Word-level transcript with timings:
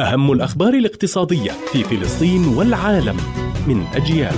أهم 0.00 0.32
الأخبار 0.32 0.74
الاقتصادية 0.74 1.52
في 1.72 1.84
فلسطين 1.84 2.44
والعالم 2.46 3.16
من 3.66 3.84
أجيال. 3.94 4.34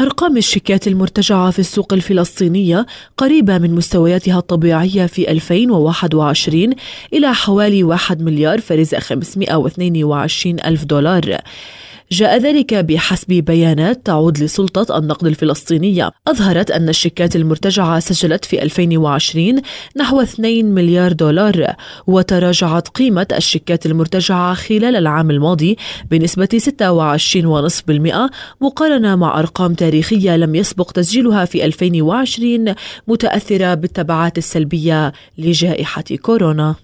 أرقام 0.00 0.36
الشيكات 0.36 0.86
المرتجعة 0.86 1.50
في 1.50 1.58
السوق 1.58 1.92
الفلسطينية 1.92 2.86
قريبة 3.16 3.58
من 3.58 3.74
مستوياتها 3.74 4.38
الطبيعية 4.38 5.06
في 5.06 5.30
2021 5.30 6.74
إلى 7.12 7.34
حوالي 7.34 7.84
1 7.84 8.22
مليار 8.22 8.60
فرزق 8.60 8.98
522 8.98 10.60
ألف 10.60 10.84
دولار. 10.84 11.38
جاء 12.12 12.38
ذلك 12.38 12.74
بحسب 12.74 13.28
بيانات 13.28 14.06
تعود 14.06 14.38
لسلطة 14.38 14.98
النقد 14.98 15.26
الفلسطينية. 15.26 16.10
أظهرت 16.28 16.70
أن 16.70 16.88
الشيكات 16.88 17.36
المرتجعة 17.36 18.00
سجلت 18.00 18.44
في 18.44 18.62
2020 18.62 19.62
نحو 19.96 20.20
2 20.20 20.64
مليار 20.64 21.12
دولار 21.12 21.74
وتراجعت 22.06 22.88
قيمة 22.88 23.26
الشيكات 23.32 23.86
المرتجعة 23.86 24.54
خلال 24.54 24.96
العام 24.96 25.30
الماضي 25.30 25.76
بنسبة 26.10 26.48
26.5% 26.58 28.30
مقارنة 28.60 29.16
مع 29.16 29.38
أرقام 29.38 29.74
تاريخية 29.74 30.36
لم 30.36 30.54
يسبق 30.54 30.90
تسجيلها 30.90 31.44
في 31.44 31.64
2020 31.64 32.74
متأثرة 33.08 33.74
بالتبعات 33.74 34.38
السلبية 34.38 35.12
لجائحة 35.38 36.04
كورونا. 36.22 36.74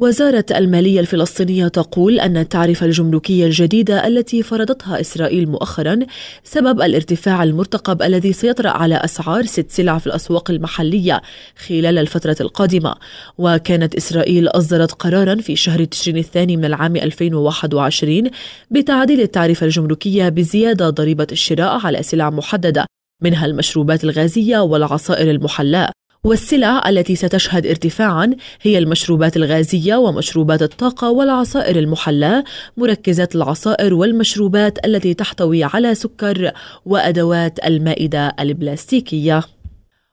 وزارة 0.00 0.44
المالية 0.50 1.00
الفلسطينية 1.00 1.68
تقول 1.68 2.20
أن 2.20 2.36
التعرفة 2.36 2.86
الجمركية 2.86 3.46
الجديدة 3.46 4.06
التي 4.06 4.42
فرضتها 4.42 5.00
إسرائيل 5.00 5.48
مؤخرا 5.48 5.98
سبب 6.44 6.82
الارتفاع 6.82 7.42
المرتقب 7.42 8.02
الذي 8.02 8.32
سيطرأ 8.32 8.68
على 8.68 8.94
أسعار 8.94 9.46
ست 9.46 9.70
سلع 9.70 9.98
في 9.98 10.06
الأسواق 10.06 10.50
المحلية 10.50 11.22
خلال 11.66 11.98
الفترة 11.98 12.36
القادمة. 12.40 12.94
وكانت 13.38 13.94
إسرائيل 13.94 14.48
أصدرت 14.48 14.92
قرارا 14.92 15.34
في 15.34 15.56
شهر 15.56 15.84
تشرين 15.84 16.16
الثاني 16.16 16.56
من 16.56 16.64
العام 16.64 16.96
2021 16.96 18.30
بتعديل 18.70 19.20
التعرفة 19.20 19.66
الجمركية 19.66 20.28
بزيادة 20.28 20.90
ضريبة 20.90 21.26
الشراء 21.32 21.86
على 21.86 22.02
سلع 22.02 22.30
محددة 22.30 22.86
منها 23.22 23.46
المشروبات 23.46 24.04
الغازية 24.04 24.58
والعصائر 24.58 25.30
المحلاة. 25.30 25.92
والسلع 26.24 26.88
التي 26.88 27.16
ستشهد 27.16 27.66
ارتفاعا 27.66 28.36
هي 28.62 28.78
المشروبات 28.78 29.36
الغازية 29.36 29.96
ومشروبات 29.96 30.62
الطاقة 30.62 31.10
والعصائر 31.10 31.78
المحلاة 31.78 32.44
مركزات 32.76 33.34
العصائر 33.34 33.94
والمشروبات 33.94 34.86
التي 34.86 35.14
تحتوي 35.14 35.64
على 35.64 35.94
سكر 35.94 36.52
وأدوات 36.86 37.66
المائدة 37.66 38.34
البلاستيكية. 38.40 39.44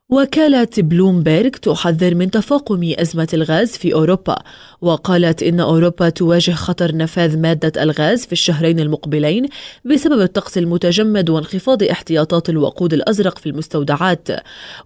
وكالة 0.09 0.67
بلومبيرغ 0.77 1.49
تحذر 1.49 2.15
من 2.15 2.31
تفاقم 2.31 2.93
أزمة 2.99 3.27
الغاز 3.33 3.71
في 3.71 3.93
أوروبا. 3.93 4.35
وقالت 4.81 5.43
إن 5.43 5.59
أوروبا 5.59 6.09
تواجه 6.09 6.51
خطر 6.51 6.95
نفاذ 6.95 7.37
مادة 7.37 7.83
الغاز 7.83 8.25
في 8.25 8.31
الشهرين 8.31 8.79
المقبلين 8.79 9.47
بسبب 9.85 10.21
الطقس 10.21 10.57
المتجمد 10.57 11.29
وانخفاض 11.29 11.83
احتياطات 11.83 12.49
الوقود 12.49 12.93
الأزرق 12.93 13.37
في 13.37 13.49
المستودعات. 13.49 14.27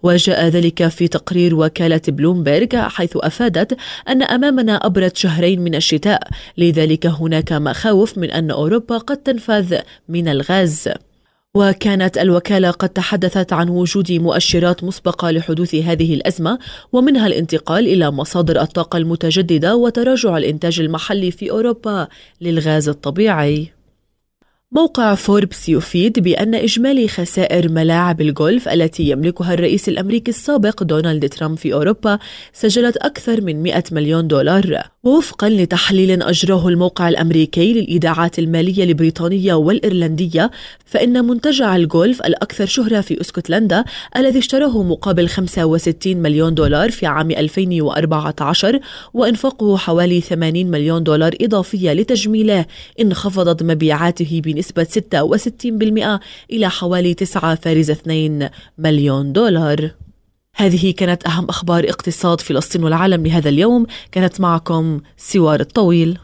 وجاء 0.02 0.48
ذلك 0.48 0.88
في 0.88 1.08
تقرير 1.08 1.54
وكالة 1.54 2.02
بلومبيرغ 2.08 2.88
حيث 2.88 3.16
أفادت 3.16 3.76
أن 4.08 4.22
أمامنا 4.22 4.86
أبرد 4.86 5.16
شهرين 5.16 5.60
من 5.60 5.74
الشتاء. 5.74 6.28
لذلك 6.58 7.06
هناك 7.06 7.52
مخاوف 7.52 8.18
من 8.18 8.30
أن 8.30 8.50
أوروبا 8.50 8.98
قد 8.98 9.16
تنفذ 9.16 9.78
من 10.08 10.28
الغاز. 10.28 10.88
وكانت 11.56 12.18
الوكالة 12.18 12.70
قد 12.70 12.88
تحدثت 12.88 13.52
عن 13.52 13.68
وجود 13.68 14.12
مؤشرات 14.12 14.84
مسبقة 14.84 15.30
لحدوث 15.30 15.74
هذه 15.74 16.14
الأزمة 16.14 16.58
ومنها 16.92 17.26
الانتقال 17.26 17.86
إلى 17.86 18.10
مصادر 18.10 18.60
الطاقة 18.60 18.96
المتجددة 18.96 19.76
وتراجع 19.76 20.36
الإنتاج 20.36 20.80
المحلي 20.80 21.30
في 21.30 21.50
أوروبا 21.50 22.08
للغاز 22.40 22.88
الطبيعي. 22.88 23.81
موقع 24.74 25.14
فوربس 25.14 25.68
يفيد 25.68 26.18
بأن 26.20 26.54
إجمالي 26.54 27.08
خسائر 27.08 27.68
ملاعب 27.68 28.20
الجولف 28.20 28.68
التي 28.68 29.02
يملكها 29.02 29.54
الرئيس 29.54 29.88
الأمريكي 29.88 30.30
السابق 30.30 30.82
دونالد 30.82 31.28
ترامب 31.28 31.58
في 31.58 31.74
أوروبا 31.74 32.18
سجلت 32.52 32.96
أكثر 32.96 33.40
من 33.40 33.62
100 33.62 33.84
مليون 33.92 34.28
دولار 34.28 34.82
ووفقا 35.04 35.48
لتحليل 35.48 36.22
أجراه 36.22 36.68
الموقع 36.68 37.08
الأمريكي 37.08 37.72
للإيداعات 37.72 38.38
المالية 38.38 38.84
البريطانية 38.84 39.54
والإيرلندية 39.54 40.50
فإن 40.84 41.24
منتجع 41.24 41.76
الجولف 41.76 42.22
الأكثر 42.22 42.66
شهرة 42.66 43.00
في 43.00 43.20
أسكتلندا 43.20 43.84
الذي 44.16 44.38
اشتراه 44.38 44.82
مقابل 44.82 45.28
65 45.28 46.16
مليون 46.16 46.54
دولار 46.54 46.90
في 46.90 47.06
عام 47.06 47.30
2014 47.30 48.80
وإنفاقه 49.14 49.76
حوالي 49.76 50.20
80 50.20 50.66
مليون 50.66 51.02
دولار 51.02 51.34
إضافية 51.40 51.92
لتجميله 51.92 52.66
انخفضت 53.00 53.62
مبيعاته 53.62 54.40
بنسبة 54.44 54.61
66% 54.62 56.20
إلى 56.50 56.70
حوالي 56.70 57.14
9.2 57.14 58.50
مليون 58.78 59.32
دولار. 59.32 59.90
هذه 60.56 60.90
كانت 60.92 61.26
أهم 61.26 61.44
أخبار 61.48 61.88
اقتصاد 61.88 62.40
فلسطين 62.40 62.84
والعالم 62.84 63.26
لهذا 63.26 63.48
اليوم. 63.48 63.86
كانت 64.12 64.40
معكم 64.40 65.00
سوار 65.16 65.60
الطويل. 65.60 66.18